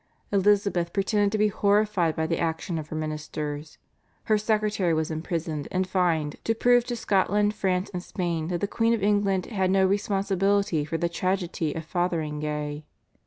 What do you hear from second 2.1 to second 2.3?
by